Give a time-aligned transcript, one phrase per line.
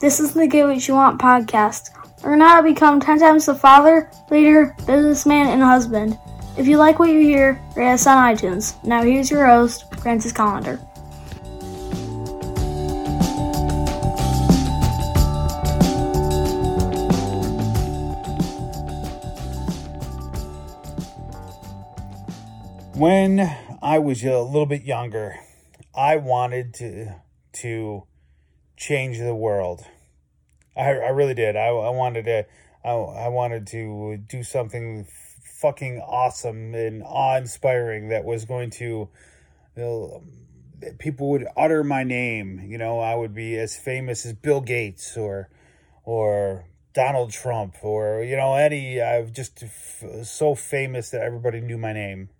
[0.00, 1.90] This is the Get What You Want podcast.
[2.22, 6.16] Learn how to become 10 times the father, leader, businessman, and husband.
[6.56, 8.76] If you like what you hear, rate us on iTunes.
[8.84, 10.78] Now here's your host, Francis Collender.
[22.94, 23.40] When
[23.82, 25.40] I was a little bit younger,
[25.92, 27.16] I wanted to
[27.54, 28.07] to
[28.78, 29.84] change the world.
[30.76, 31.56] I, I really did.
[31.56, 32.46] I, I wanted to
[32.84, 35.06] I, I wanted to do something
[35.60, 39.10] fucking awesome and awe-inspiring that was going to you
[39.76, 40.22] know,
[40.98, 42.64] people would utter my name.
[42.64, 45.50] You know, I would be as famous as Bill Gates or
[46.04, 49.00] or Donald Trump or you know any.
[49.00, 49.64] I've just
[50.22, 52.30] so famous that everybody knew my name.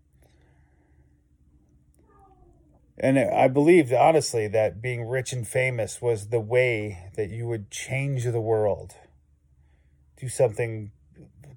[3.01, 7.71] And I believed, honestly, that being rich and famous was the way that you would
[7.71, 8.95] change the world.
[10.17, 10.91] Do something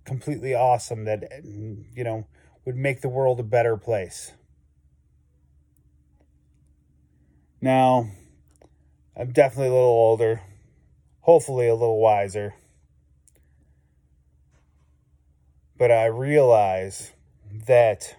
[0.05, 2.27] completely awesome that, you know,
[2.63, 4.33] would make the world a better place.
[7.59, 8.09] Now,
[9.17, 10.41] I'm definitely a little older,
[11.21, 12.53] hopefully a little wiser.
[15.75, 17.13] But I realize
[17.67, 18.15] that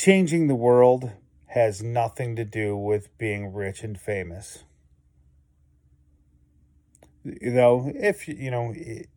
[0.00, 1.10] changing the world
[1.44, 4.64] has nothing to do with being rich and famous.
[7.22, 8.72] You know, if you know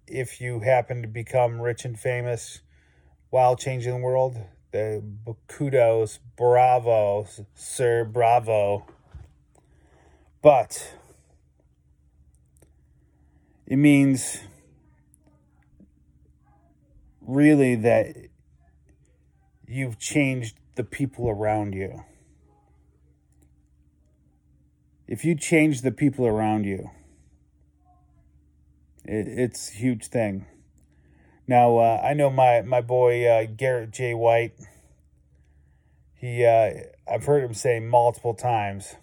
[0.06, 2.60] if you happen to become rich and famous
[3.30, 4.36] while changing the world,
[4.72, 5.02] the
[5.48, 8.86] kudos, bravo, sir, bravo.
[10.42, 10.96] But
[13.66, 14.40] it means
[17.22, 18.18] really that
[19.66, 22.04] you've changed the people around you.
[25.08, 26.90] If you change the people around you,
[29.06, 30.46] it, it's a huge thing.
[31.48, 34.14] Now, uh, I know my, my boy uh, Garrett J.
[34.14, 34.54] White,
[36.16, 36.72] he, uh,
[37.12, 38.96] I've heard him say multiple times,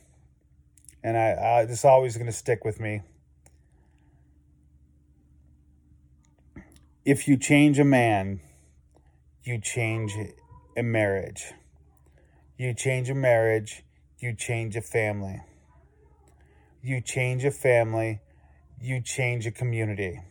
[1.02, 3.02] and I, I this is always going to stick with me.
[7.04, 8.40] If you change a man,
[9.44, 10.16] you change
[10.80, 11.52] a marriage.
[12.56, 13.84] You change a marriage,
[14.18, 15.42] you change a family.
[16.82, 18.20] You change a family,
[18.80, 20.22] you change a community.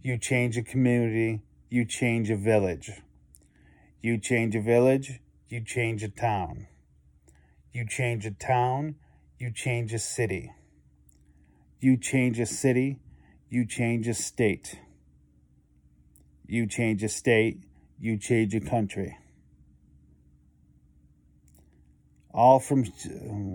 [0.00, 2.92] You change a community, you change a village.
[4.00, 6.68] You change a village, you change a town.
[7.72, 8.94] You change a town,
[9.40, 10.52] you change a city.
[11.80, 13.00] You change a city,
[13.50, 14.78] you change a state.
[16.46, 17.64] You change a state,
[17.98, 19.16] you change a country.
[22.38, 22.84] All from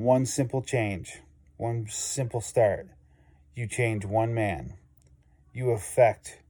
[0.04, 1.22] one simple change,
[1.56, 2.90] one simple start.
[3.56, 4.74] You change one man.
[5.54, 6.42] You affect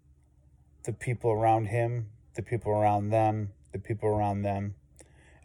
[0.83, 4.73] the people around him, the people around them, the people around them.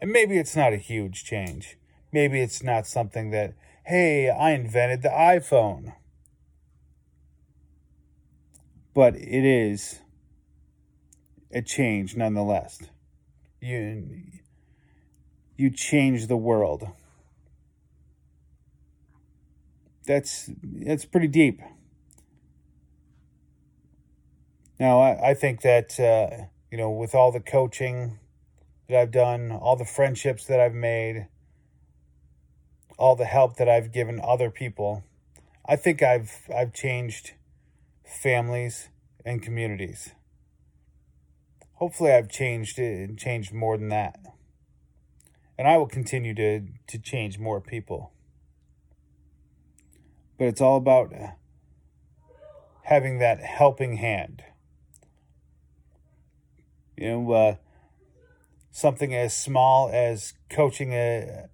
[0.01, 1.77] And maybe it's not a huge change.
[2.11, 3.53] Maybe it's not something that,
[3.85, 5.93] hey, I invented the iPhone.
[8.95, 9.99] But it is
[11.51, 12.79] a change nonetheless.
[13.61, 14.23] You
[15.59, 16.87] you change the world.
[20.07, 21.61] That's that's pretty deep.
[24.79, 28.19] Now, I, I think that uh, you know, with all the coaching
[28.87, 31.27] that I've done, all the friendships that I've made,
[32.97, 35.03] all the help that I've given other people,
[35.65, 37.33] I think I've I've changed
[38.05, 38.87] families
[39.25, 40.11] and communities.
[41.73, 44.19] Hopefully, I've changed it and changed more than that
[45.59, 48.13] and I will continue to to change more people.
[50.37, 51.13] But it's all about
[52.83, 54.41] having that helping hand.
[56.95, 57.55] You know, uh,
[58.71, 61.49] something as small as coaching a,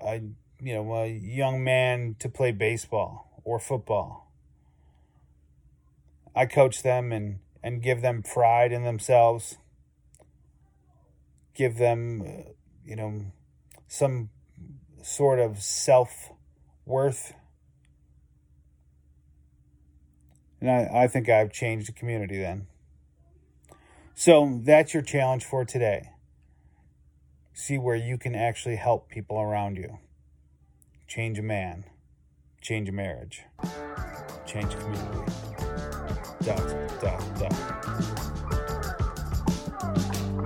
[0.00, 0.20] a
[0.60, 4.32] you know a young man to play baseball or football.
[6.32, 9.58] I coach them and and give them pride in themselves.
[11.54, 12.22] Give them
[12.84, 13.26] you know,
[13.88, 14.30] some
[15.02, 16.30] sort of self
[16.86, 17.34] worth.
[20.60, 22.66] And I, I think I've changed the community then.
[24.14, 26.10] So that's your challenge for today.
[27.52, 29.98] See where you can actually help people around you.
[31.06, 31.84] Change a man,
[32.60, 33.42] change a marriage,
[34.46, 35.32] change a community.
[36.44, 38.21] Dot, dot, dot.